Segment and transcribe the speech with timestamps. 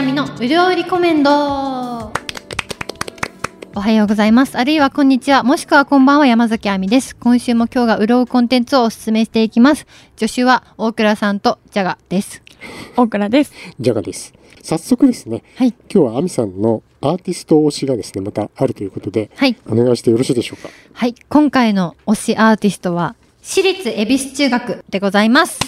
[0.00, 1.30] 亜美のうりょうりコメント
[3.74, 4.56] おはようございます。
[4.56, 5.42] あるいはこんにちは。
[5.42, 7.14] もしくはこんばんは山崎亜美です。
[7.16, 9.86] 今週も今日が潤うコンテンツをお勧めしていきます。
[10.16, 12.40] 助手は大倉さんとジャガです。
[12.96, 13.52] 大倉です。
[13.78, 14.32] ジャガです。
[14.62, 15.74] 早速ですね、はい。
[15.92, 19.54] 今日はアミさんのアーティスト推しがですね、またあるということで、はい。
[19.68, 20.70] お願いしてよろしいでしょうか？
[20.94, 21.14] はい。
[21.28, 25.58] 今回の推しアーティストは、私立恵比寿中学でございます。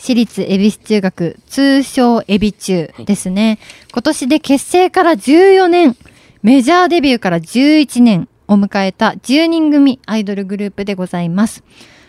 [0.00, 3.58] 私立恵比寿中学、通称恵比中ですね。
[3.92, 5.94] 今年で結成から14年、
[6.42, 11.62] メジャーデビューから11年を迎えた10人組アイドルグループでございます。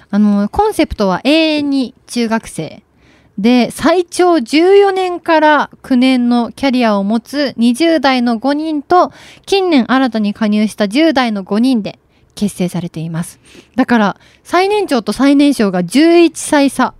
[0.09, 2.81] あの、コンセプトは永遠に中学生。
[3.37, 9.11] で、最長14年から9年のキャリアを持つ20代の5人と、
[9.45, 11.99] 近年新たに加入した10代の5人で
[12.35, 13.39] 結成されています。
[13.75, 16.93] だから、最年長と最年少が11歳差。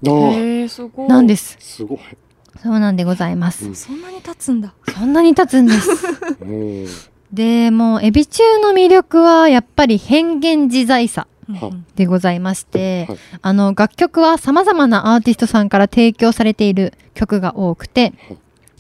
[1.08, 1.58] なんです。
[1.60, 2.00] すごい。
[2.62, 3.66] そうなんでございます。
[3.66, 4.73] うんそんなに経つんだ。
[4.94, 5.90] そんなに経つんです。
[6.42, 6.86] うん。
[7.34, 18.14] で、もう、エビ中の魅力は、やっぱり変幻自在さはでございまして、はいあの、楽曲は様々なアーティストさんから提供されている曲が多くて、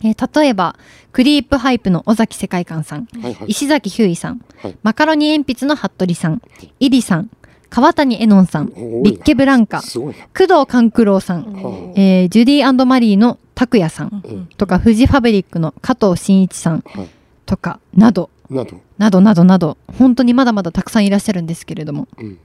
[0.03, 0.75] えー例えば、
[1.11, 3.47] クリープハイプの尾崎世界観さん、はいはい。
[3.49, 6.41] 石崎ひゅういさん、はいマカロニ鉛筆の服部さん、
[6.79, 7.29] イリさん、
[7.69, 8.67] 川谷絵音さん、
[9.03, 9.81] ビッケブランカ。
[9.81, 17.07] 工藤官九郎さん、はえージュディマリーの拓也さんうんとか、フジファブリックの加藤真一さんはい。
[17.45, 18.77] とか、など、など。
[18.97, 22.07] などなどなど、本当にまだまだたくさんいらっしゃるんですけれども。
[22.17, 22.37] うん。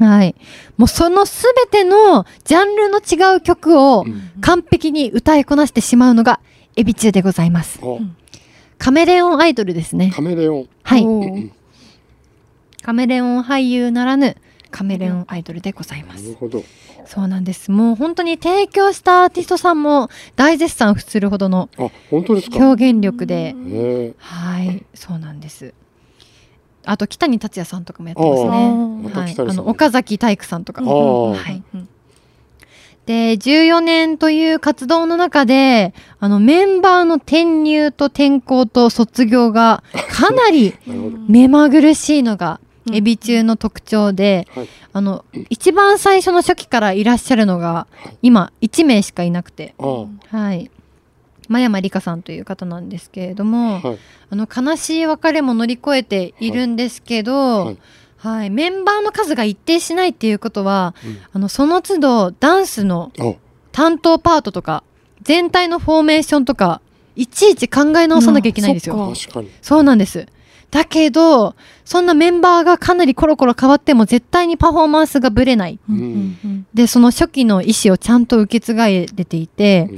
[0.00, 0.34] はい。
[0.76, 6.40] もうそのすべてのジャンルの違う曲をうん完璧に歌いこなしてしまうのが
[6.76, 7.80] エビ中でございます。
[7.82, 7.98] あ
[8.78, 10.10] カメレオンアイドルですね。
[10.14, 10.68] カメレオン。
[10.82, 11.52] はい。
[12.82, 14.36] カメレオン俳優ならぬ
[14.70, 16.24] カメレオンアイドルでございます。
[16.24, 16.64] なるほど。
[17.06, 17.70] そうなんです。
[17.70, 22.58] もう本当に提供したアーティストさんも大絶賛するほどのあ、本当ですか？
[22.58, 24.14] 表現力で、へえ。
[24.18, 25.74] はい、そうなんです。
[26.84, 28.50] あと北に達也さんとかもやってますあね。
[28.50, 31.88] はい、あの岡崎体育さんとかはいうん
[33.06, 40.74] で、14年という活動の中で、あの、メンバーの転入と転校と卒業が かなり。
[41.28, 44.68] 目まぐるしいのが、うんエビ中の特徴で、はい。
[44.92, 47.86] あの、一番最初の初期からいらっしゃるのが、
[48.20, 49.74] 今、1名しかいなくて。
[49.78, 50.70] はい。
[51.48, 53.98] 真山里香さんという方なんですけれども、はい。
[54.28, 57.78] あの、悲しい別れも乗り越えているんですけど、はい
[58.24, 63.34] はい、メンバーの数が一定しないっていうことは、うんあの、その都度ダンスのあ、
[63.70, 64.82] 担当パートとか、
[65.22, 66.80] 全体のフォーメーションとか、
[67.16, 68.96] いちいち考え直さなきゃいけないんですよ。
[68.96, 69.50] うん確かに。
[69.60, 70.26] そうなんです。
[70.70, 71.54] だけど、
[71.84, 75.78] そんなメンバーがかなりコロコロ変わっても絶対にパフォーマンスがぶれない。
[75.88, 76.00] うんう
[76.48, 79.90] んで、その初期の意思をちゃんと受け継がれていて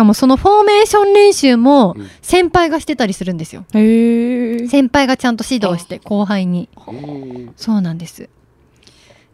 [0.00, 3.64] かもそのフォーメーション練習もうん先輩がしてたりするんですよ。
[3.74, 4.68] うん。
[4.68, 6.68] 先輩がちゃんと指導して後輩に。
[6.86, 7.52] うん。
[7.56, 8.28] そうなんです。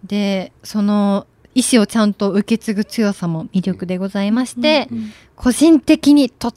[0.04, 6.54] で、その意思をちゃんと受け継ぐ強さも魅力でございまして、うん個人的にとっ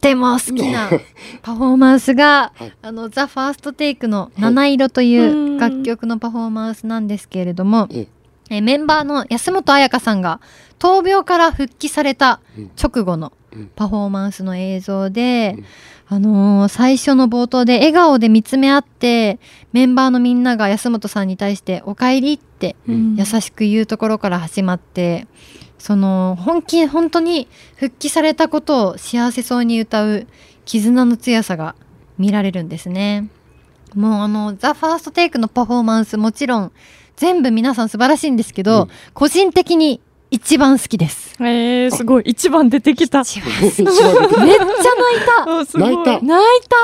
[0.00, 0.88] ても好きな
[1.42, 8.06] パフォーマンスが、はいあの、ザ・ファーストテイクの七色という楽曲のパフォーマンスなんですけれども、え
[8.50, 10.40] えメンバーの安本彩香さんが
[10.78, 12.70] 闘病から復帰されたうん。
[12.80, 13.70] 直後のうん。
[13.74, 15.64] パフォーマンスの映像で、うん。
[16.10, 19.38] あのー最初の冒頭で笑顔で見つめ合って
[19.72, 23.16] メンバーのみんなが安本さんに対して「おかえり」ってうん。
[23.16, 25.26] 優しく言うところから始まって
[25.78, 30.26] その本気本当に復帰されたことを幸せそうに歌う
[30.64, 31.74] 絆の強さが
[32.18, 33.28] 見られるんですね。
[33.94, 36.72] もうあの「ザ・ファーストテイクのパフォーマンスもちろん
[37.18, 41.34] 全部皆さん素晴らしいんですけど、うん個人的に一番好きです。
[41.40, 42.24] えー、すごい。
[42.26, 43.22] 一番出てきた。
[43.22, 44.14] 一番好きめっちゃ泣い
[45.72, 46.24] た 泣いた泣い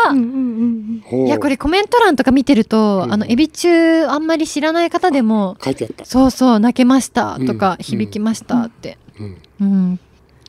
[0.04, 6.04] た、うんうんうんほういやこれコメント欄とか見てると、うんあのエビ中あんまり知らない方でも書いてあった。
[6.04, 9.36] そうそう泣けましたとか、うん響きましたって、うん。
[9.60, 10.00] うん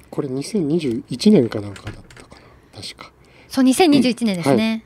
[0.10, 2.38] これ2021年かなんかだったか
[2.74, 2.82] な。
[2.82, 3.12] 確か。
[3.50, 4.86] そう2021年ですね、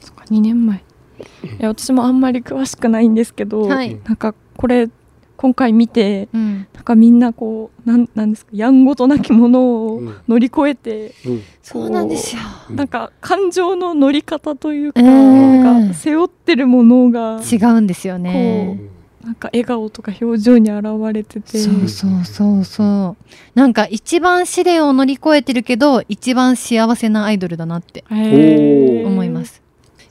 [0.00, 0.82] そっか2年前。
[1.20, 3.98] いや私もあんまり詳しくないんですけど、はい。
[4.04, 4.88] なんかこれ
[5.36, 6.66] 今回見てうん。
[6.74, 11.42] なんかみんなこうなんなんですかやんごとなきものをうん乗り越えて、うん。
[11.62, 12.42] そうなんですよ。
[12.70, 12.76] うん。
[12.76, 18.90] なんか感情の乗り方というか、えーなんか背負ってるものが違うんですようねん
[19.22, 21.58] なんか笑顔とか表情に現れてて。
[21.58, 23.24] そうそうそうそう。
[23.54, 29.60] なんか一番試練を乗り越えてるけど一番幸せなアイドルだなって思います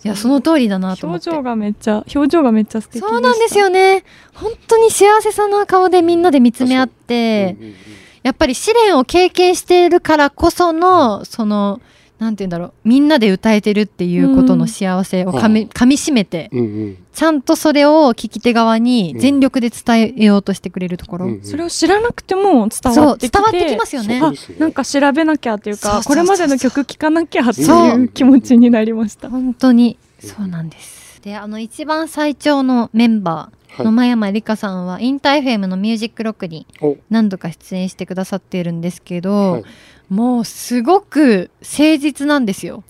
[0.03, 1.29] いやその通りだなと思って。
[1.29, 3.09] 表情がめっちゃ表情がめっちゃ素敵でした。
[3.09, 4.03] そうなんですよね。
[4.33, 7.75] 本当に幸せさな顔でみんなで見つめ合って、うんうんうん。
[8.23, 11.81] やっぱり試練を経験しているからこそのその
[12.19, 12.73] なんて言うんだろう。
[12.83, 16.97] みんなで歌えてるっていうことの幸せをかみ,、噛みしめてうんうん。
[17.13, 21.43] ちゃんとそれを聞き手側に全力で伝えようとしてくれるところ、うんうん。
[21.43, 24.21] それを知らなくても伝わってきて伝わってきますよね。
[24.59, 26.03] なんか調べなきゃっていうそうそうそうそう。
[26.03, 29.29] かこれまでの曲聴かなきゃっていう気持ちになりました。
[29.29, 31.21] 本当にそうなんです。
[31.21, 36.97] であの一番最長のメンバーはい野間山里香さんはインターフェムのミュージックロックにお。
[37.09, 39.63] 何度か出演してくださっているんですけど、はい
[40.09, 42.83] もうすごく誠実なんですよ。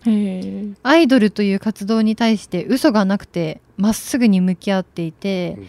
[0.84, 5.68] アイドルという活動に対して嘘がなくてまっすぐに向き合っていて、うん。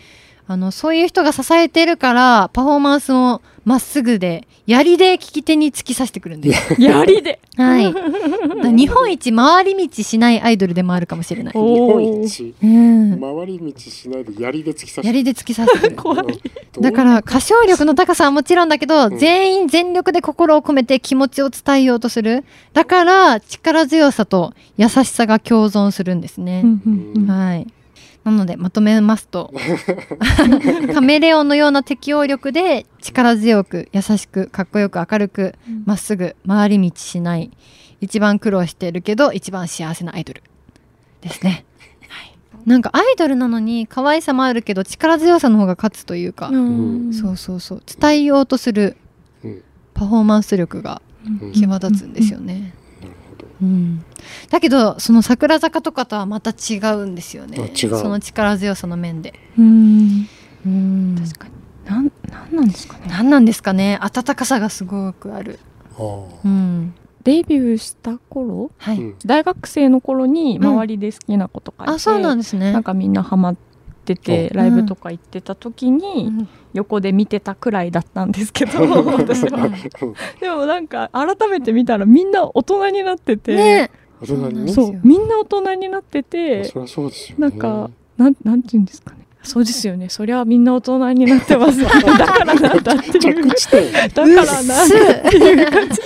[0.50, 6.74] あのそういう人が支えてるからパフォーマンスもまっすぐで槍で聞き手に突き刺してくるんです。
[6.80, 8.00] 槍ではい、だか
[8.62, 11.52] ら日本一回り道しないアイドルでもあるかもしれない。
[11.52, 15.96] 日お本一うん、回り道しないで槍で突き刺して槍で突き刺してくる。
[15.96, 16.40] 怖い。
[16.80, 22.44] だから歌唱力の高さはもちろんだけど、ん全員全力で心を込めて気持ちを伝えようとする。
[22.72, 26.64] だから力強さと優しさが共存するんですね。
[27.26, 27.66] はい。
[28.24, 29.52] なのでまとめますと
[30.94, 35.82] カメレオンのような適応力で力強く優しくかっこよく明るくうん。
[35.86, 37.50] まっすぐ回り道しない
[38.00, 40.42] 一番苦労してるけど一番幸せなアイドル
[41.22, 41.64] ですね。
[42.08, 42.34] はい、
[42.66, 47.12] なんかアイドルなのに可愛さもあるけど力強さの方が勝つというか、うん。
[47.12, 47.82] そうそうそう。
[48.00, 48.96] 伝えようとする
[49.44, 49.62] うん。
[49.94, 51.02] パフォーマンス力が
[51.42, 51.52] うん。
[51.52, 52.74] 際立つんですよね。
[53.62, 54.04] うん、
[54.48, 57.58] だけどその桜坂とかとはまた違うんですよね。
[57.58, 57.98] あ違う。
[57.98, 60.26] その力強さの面で、うん。
[60.66, 61.52] うん、確かに。
[61.84, 63.06] なんなんなんですかね。
[63.08, 63.98] 何なんですかね。
[64.00, 65.58] 温かさがすごくある、
[65.98, 68.70] うん、デビューした頃？
[68.78, 69.16] はい、うん。
[69.24, 72.72] 大学生の頃に周りで好きな子とかいて、あそうなんですね。
[72.72, 73.69] なんかみんなハマって
[74.00, 74.54] てう。
[74.54, 76.48] んライブとか行ってた時にうん。
[76.72, 78.78] 横で見てたくらいだったんですけど
[79.12, 79.68] 私は。
[80.40, 83.90] でもなんか改めて見たらみんな大人になってて、ね。
[84.20, 87.48] そそうみんな大人になっててそそうですよね。
[87.48, 90.08] なんかなんなんて言うんですかねそうですよね。
[90.10, 95.36] そりゃみんな大人になってますだからなんだっていう着地点だからなんだって。
[95.36, 95.96] いう感じ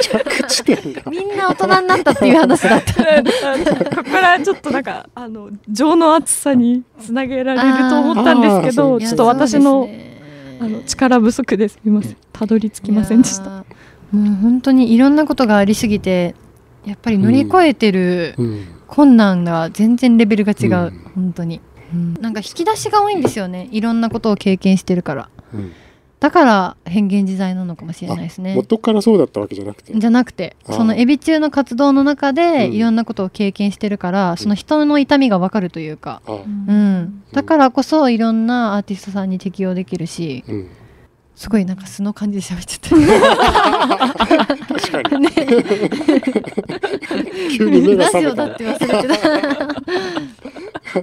[0.00, 3.22] 着地点がみんな大人になったっていう話だった。
[3.22, 10.20] でここからちょっとなんかあの情の厚さにつなげられると思ったんですけどちょっと私の,、ね。
[10.60, 11.78] あの力不足です。
[11.84, 13.64] みませんたどり着きませんでした。
[14.12, 16.36] もう本当にいろんなことがありすぎて
[16.84, 18.66] やっぱり乗り越えてるうん。
[18.92, 21.10] 困難が全然レベルが違う、うん。
[21.14, 21.62] 本当に、
[21.92, 22.14] うん。
[22.20, 23.68] なんか引き出しが多いんですよね。
[23.72, 25.28] いろんなことを経験してるから。
[25.54, 25.72] うん。
[26.20, 28.54] だから変幻自在なのかもしれないですね。
[28.54, 29.92] 元からそうだったわけじゃなくて。
[29.92, 32.72] じゃなくてそのエビ中の活動の中でうん。
[32.74, 36.36] いろんなことを経験してるから、その人の痛みがわかるというか、あう
[36.72, 40.68] ん、だからこそいろんなアーティストさんに適用できるしうん。
[41.34, 44.14] すごいなんか素の感じで喋っちゃった
[44.74, 45.28] 確かに。
[47.56, 49.22] 急に目がラ覚めたジオだって忘れてた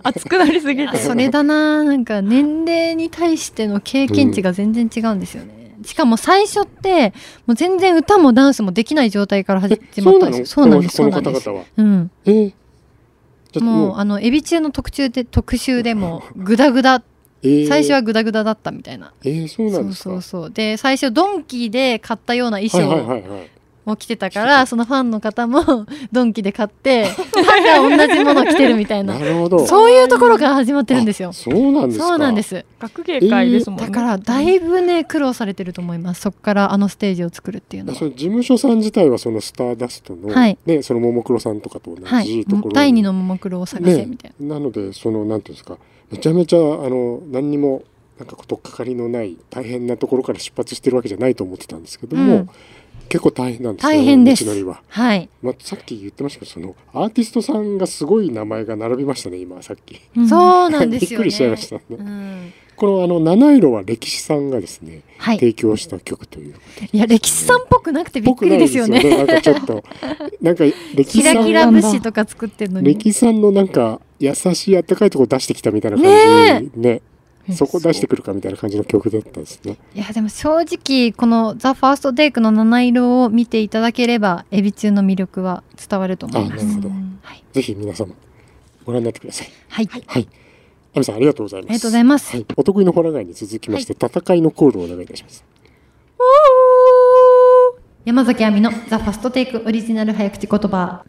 [0.04, 0.90] 熱くなりすぎて。
[0.90, 1.84] あそれだな。
[1.84, 7.14] なんか年齢に対しての経験値が全然違うんですよね、しかも最初って
[7.46, 11.50] もう全然歌もダンスもできない状態から始えまったんですよそうなんですそうなんです。
[11.78, 12.12] うん。
[12.26, 12.54] えー
[13.62, 13.96] もう。
[13.98, 17.02] あのエビ中の特集で特集でも グダグダ。
[17.42, 17.68] えー。
[17.68, 20.10] 最初はグダグダだったみたいな、えーそうなそうんですか？
[20.12, 23.26] そうそうで最初ドンキで買ったような衣はいはい装
[23.90, 25.64] はいはいを着てたから、そのファンの方も
[26.12, 29.18] ドンキで買ってファンが同じものを着てるみたいな。
[29.18, 29.66] なるほど。
[29.66, 31.30] そういうところから始まってるんですよ。
[31.30, 32.08] あそうなんですか。
[32.08, 32.66] そうなんです。
[32.80, 36.22] 学芸会ですもんね、だからだいぶね苦労されてると思います。
[36.22, 38.00] そこからあのステージを作るっていうのは。
[38.00, 40.58] その事務所さん自体はそのスターダストの、はい。
[40.66, 42.26] ね、そのももクロさんとかと同はい。
[42.26, 45.78] じところに、第二のももクロを探せみたいな、なのでそのなんていうんですか。
[46.12, 47.84] めちゃめちゃあの何にも
[48.19, 52.50] なんか取っかかりのない大変なところから出発してるわけじゃないと思ってたんですけども、うん
[53.09, 54.45] 結構大変なんですね大変です。
[54.45, 59.99] は、はい、まあ、さっき言ってましたけどそのアーティストさんがすごい名前が並びましたね今さっき。
[60.28, 61.09] そうなんですよね。
[61.09, 62.54] びっくりしちゃいましたね、うん。
[62.75, 65.39] このあの七色は歴史さんがですねはい。
[65.39, 66.56] 提供した曲という
[66.94, 69.01] いや歴史さんっぽくなくてびっくりですよね。
[69.01, 69.83] 僕なよねなんかちょっと
[70.42, 72.94] なんか歴キ史さんラキラ節とか作ってるのに。
[72.94, 77.01] 歴史さんのなんか優しいあったかいところ出してきたみたいな感じね
[77.54, 79.78] そこ出してくるかみたいな感じの曲だったんですね。
[79.94, 86.90] いやでも正直この「ザ・ファーストテイクの七色を見ていただければエビ中の魅力は伝わると思いますあなるほど
[87.22, 88.14] はい、ぜひ皆様
[88.86, 89.50] ご覧になってください。
[89.70, 90.28] はいはい。
[90.96, 91.70] 亜美さんありがとうございます。
[91.70, 95.46] ありがとうございますはい、お得意のホラガイに続きまして、戦いのコールをお願いいたします。
[98.06, 101.04] 山崎亜美の「ザ・ファーストテイクオリジナル早口言葉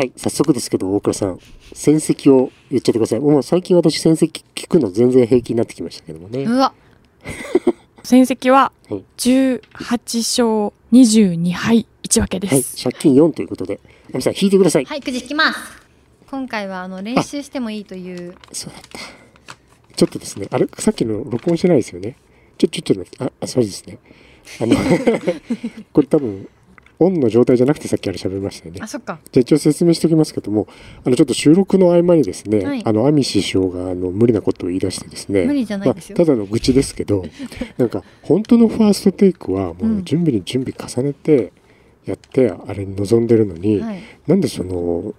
[0.00, 1.38] はい、早速ですけど大倉さん
[1.74, 3.20] 戦績を言っちゃってください。
[3.20, 6.44] もう最近私戦績聞くの全然平気になってきましたけどもね。
[6.44, 6.72] うわ
[8.02, 12.82] 戦績ははい18勝22敗1分けではい、す。
[12.82, 13.78] 借金4ということで、
[14.14, 14.86] 亜美さん引いてください。
[14.86, 15.58] はいくじ引きます
[16.30, 19.00] 今回はあの練習してもいいというそうだった。
[19.96, 22.16] ちょっとですね、あれ、さっきの録音してないですよね。
[22.56, 23.98] ちょ、ちょ、ちょっと待って、あ、あそうですね。
[24.62, 24.76] あの、
[25.92, 26.48] これ多分、
[27.00, 28.80] オンの状態じゃなくてさっきから喋りましたよね。
[28.82, 28.86] あ。
[28.86, 29.18] そっか。
[29.32, 30.68] じゃあ一応説明しておきますけども、
[31.04, 32.82] あのちょっと収録の合間にですね、はい。
[32.84, 36.16] あの、アミ師匠があの無理なことを言い出してですね、無理じゃないですよ。
[36.18, 37.24] まあただの愚痴ですけど、
[37.78, 41.52] なんか本当のファーストテイクはもう準備に準備重ねて
[42.04, 44.00] やってあれに臨んでるのに、はい。
[44.26, 45.14] なんでそのこ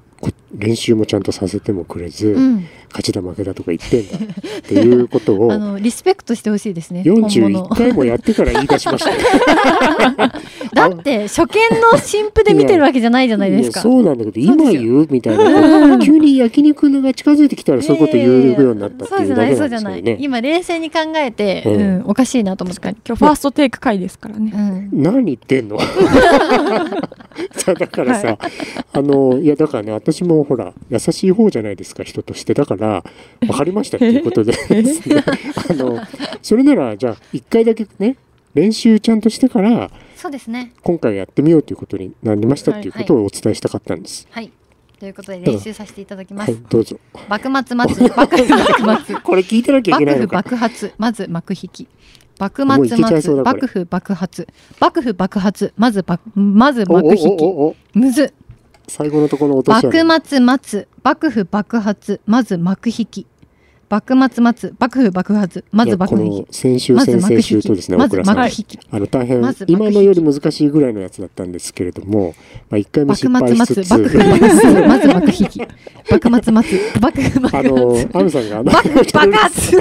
[0.53, 2.67] 練習もちゃんとさせてもくれず、うん。
[2.91, 9.17] 勝ちだ負けだとか言ってんだっていうことを あのリスペクトしてほしいですね本物41回もやってから言い出しましたよ
[10.73, 13.79] だって初見の新婦で見てるわけじゃないじゃないですか。
[13.79, 20.17] やそうなんだけど今言うみたいな急に焼肉が近づいてきたらそういうこと言うようになったってそうじゃないいうだけそうじゃなんですよね。
[20.21, 21.73] 今冷静に考えて、うん。
[21.73, 22.81] うんおかしいなと思って。
[23.05, 24.51] 今日ファーストテイク回ですからね。
[24.91, 25.01] うん。
[25.03, 25.77] 何言ってんの？
[27.55, 28.37] さだからさ、
[28.91, 32.53] あのいやだからね私もほら優しい方じゃないですか人として。
[32.53, 33.03] だから
[33.39, 35.23] 分かりましたっていうことでですね。
[35.69, 35.99] あの
[36.41, 38.17] それならじゃあ1回だけね
[38.53, 40.73] 練習ちゃんとしてからそうですね。
[40.83, 44.27] 今回やってみようということになりましたっていうことをお伝えしたかったんです。
[44.29, 44.51] はい。
[44.99, 46.99] ということで練習させていただきます、はい、どうぞ。
[47.27, 50.35] 幕末待つ幕末 これ聞いてなきゃいけない幕府のか。
[50.35, 51.87] 爆発まず幕引き。
[52.37, 53.61] 幕末待つそうだこれ。
[53.61, 54.47] 幕府爆発。
[54.79, 57.97] 幕府爆発まず爆まず幕引き。
[57.97, 58.31] むず
[58.91, 60.21] 最後のところの落とし幕穴。
[60.21, 63.25] 末待つ幕府爆発まず幕引き。
[63.89, 66.41] 幕末待つ幕府爆発まず幕引き。
[66.41, 68.35] の先週まず先々幕引き週とですね、まず大倉さん。
[68.35, 68.79] 幕引き。
[68.91, 69.81] あの大変まず幕引き。
[69.81, 72.35] 今のより難しいぐらいのやつだったんですけれども、
[72.69, 75.61] まあ一回目幕失敗しつつ、つ幕府爆発まず幕引き。
[75.61, 75.69] 幕
[76.09, 79.71] 末待つ幕府爆あの発アミさんがあの幕府爆発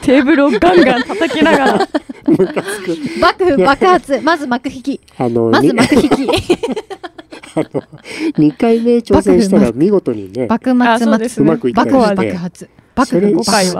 [0.00, 1.88] テーブルをガンガン叩きながら。
[3.20, 5.00] 幕府爆発まず幕引き。
[5.18, 6.08] あのまずに幕引き
[7.56, 7.82] あの
[8.36, 12.14] 二回目挑戦したら見事にね、幕あ末うまくいったりして。
[12.14, 12.68] 爆発。
[12.96, 13.34] 幕それ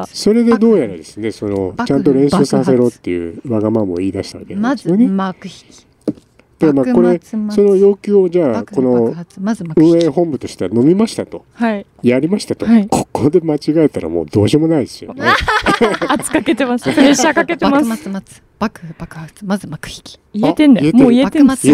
[0.06, 5.08] それでどうやらですね、そのちゃんと練習させろっていうわがままを言い出したわけですよね。
[5.08, 5.89] 幕引き
[6.60, 9.14] でまあこれその要求をじゃあ幕この
[9.76, 11.86] 運営本部としては飲みましたとはい。
[12.02, 15.22] やりましたと、はいここで間違えたらもうどうしようもないですよね。
[16.08, 16.84] 圧かけてます。
[16.94, 18.02] プレッシャーかけてま幕す。
[18.04, 20.92] 末待つ幕府爆発まず幕引き言えてんだよ。
[20.94, 21.68] もう言えてんです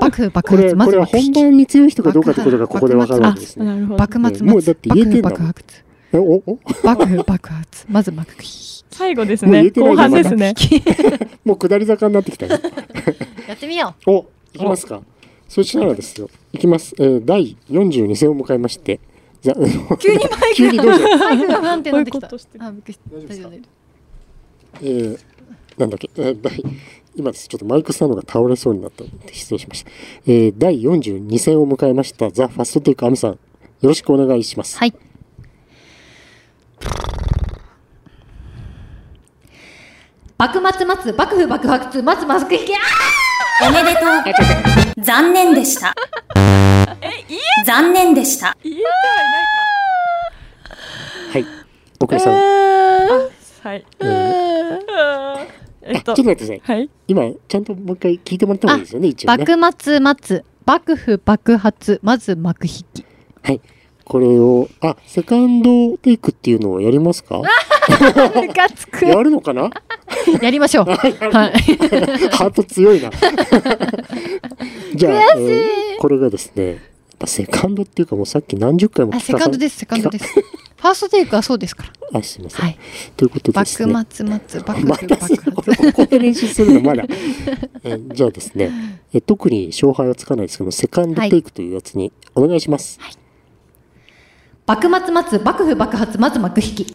[0.00, 3.66] 爆これ発まこれは本番に強い人かどうかってことがここでわかるわあけです、ね。
[3.66, 3.98] なるほど。
[3.98, 5.64] 幕末もうだって言えてんだもん爆発
[6.12, 9.70] えおお幕府爆発まず幕引き最後ですね。
[9.70, 10.54] 後半ですね。
[11.44, 12.60] もう下り坂になってきたね。
[13.48, 15.02] やってみよおいきますか。
[15.48, 16.30] そしたらですよ。
[16.52, 16.94] いきます。
[16.98, 19.00] えー、第42戦を迎えまして。
[19.40, 22.28] じゃう急にマイク急にどうしたマイクが不安定になってきた
[22.60, 23.00] あびっくりし
[23.42, 23.48] た
[24.80, 25.18] えー、
[25.76, 26.62] なんだっけ、えー、第
[27.16, 29.90] 今ですちょっとマイクスタンドが倒れそうになったので失礼しました。
[30.26, 33.38] えー、第42戦を迎えましたザ・ファストテイクアミさんよ
[33.82, 34.78] ろしくお願いします。
[34.78, 34.94] はい
[40.42, 45.04] 幕末待つ幕府爆発まず幕引きあおめでとう。
[45.04, 45.94] 残念でした。
[47.64, 48.56] 残念でした。
[48.64, 48.82] 言えて
[51.30, 51.46] はい。
[52.00, 52.34] 奥倉さん。
[52.34, 53.86] はい。
[55.82, 56.10] えちょっと。
[56.10, 56.60] 待ってください。
[56.64, 56.90] はい。
[57.06, 59.44] 今ちゃんともう一回聞いてもらった方がいいですよね一応ね。
[59.44, 63.06] 幕末待つ幕府爆発まず幕引き
[63.44, 63.60] はい。
[64.12, 67.38] これをあセカンドテイクっていうのをやりますか？
[67.38, 67.44] ム
[68.52, 69.70] カつくやるのかな？
[70.42, 73.10] やりましょうはいハート強いな。
[74.94, 76.82] じゃあ、えーこれがですね、
[77.24, 82.66] セカンドっていうかもうさっき何十回もあセカンドですセカンドですファーストテイクはそうですからあ、すみません。
[82.66, 82.78] はい
[83.16, 84.30] ということで幕末ですね。
[84.30, 87.04] 待つ幕また府爆こここで練習するのまだ。
[87.82, 93.00] えじゃあですね、え特に勝敗はつかないですけど、セカンドテイクというやつにお願いします。
[94.72, 96.94] 幕末待つ幕府爆発まず幕引き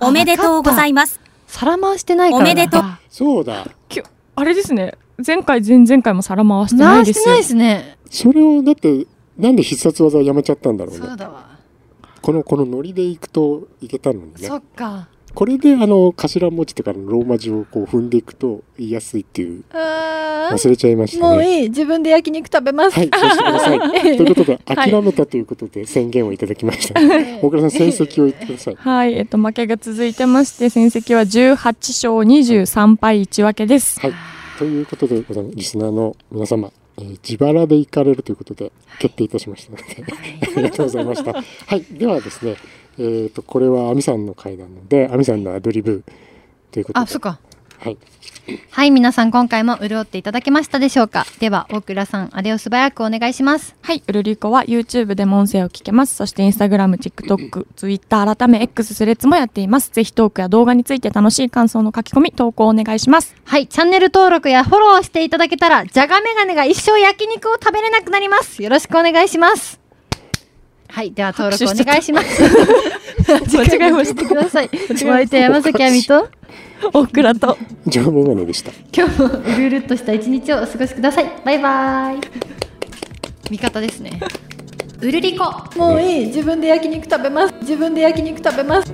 [0.00, 1.20] おめでとうございます。
[1.46, 3.66] 皿回してないからなおめでとうあそうだ。
[3.86, 4.02] きゅ
[4.36, 4.94] あれですね。
[5.24, 7.42] 前回、前々回も皿回してな回いですよしてないで。
[7.44, 9.06] すねそれをだって
[9.36, 11.14] なんで必殺技をやめちゃったんだろうねそう。
[11.14, 11.44] だわ
[12.22, 14.56] このこのノリでいくといけたのにねそ。
[14.56, 21.60] っかこれであの頭文字とかのローマ字をこう踏んでいくと言いやすいっていうあ忘れちゃいましたもうね。
[21.60, 23.78] いい自分で焼肉食べますはい、そうしてください。
[24.16, 26.98] ということで、はい諦めたということで宣言をいただきました。
[27.42, 28.76] 大倉さん、戦績を言ってください。
[28.80, 29.12] はい。
[29.12, 34.00] えっと、負けが続いてまして、戦績は18勝23敗1分けです。
[34.00, 34.12] はい。
[34.58, 35.22] ということで、
[35.54, 39.84] リスナーの皆様、えー自腹で行かれるということで決定いたしましたので、
[40.56, 41.32] ありがとうございました。
[41.34, 41.42] は
[41.76, 41.84] い。
[41.90, 42.56] ではですね、
[42.98, 46.04] えっ、と、これは亜美さんの回なので、亜美さんのアドリブ
[46.70, 47.04] ということで。
[47.04, 47.38] あ、そっか。
[47.78, 47.98] はい。
[48.70, 51.26] はい、皆さん今回も潤っていただけましたでしょうか？
[51.40, 53.74] では、大倉さん、あれを素早くお願いします。
[53.82, 56.14] はい、うるりこは YouTube でも音声を聞けます。
[56.14, 59.90] そして Instagram、TikTok、Twitter、改め X、スレッズもやっています。
[59.90, 63.34] ぜひトークや動画について楽しい感想の書き込み、投稿お願いします。
[63.44, 68.62] はい、チャンネル登録やフォローしていただけたら、じゃがメガネが一生焼肉を食べれなくなります。
[68.62, 69.85] よろしくお願いします。
[70.88, 72.42] はい、では登録お願いします。
[73.56, 74.70] 間違えましたください。
[74.92, 76.28] お相手山崎亜美と、
[76.92, 77.58] 大倉と。
[77.86, 78.70] じゃあメガネでした。
[78.94, 81.32] 今日もうるうるっとした一日をお過ごしください。
[81.44, 82.20] バイバーイ。
[83.50, 84.20] 味方ですね。
[85.00, 85.52] うるりこ。
[85.76, 86.26] もういい。
[86.26, 87.54] 自分で焼肉食べます。
[87.62, 88.92] 自分で焼肉食べます。